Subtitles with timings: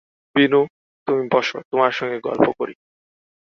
[0.35, 0.61] বিনু,
[1.07, 2.73] তুমি বস, তোমার সঙ্গে গল্প করি।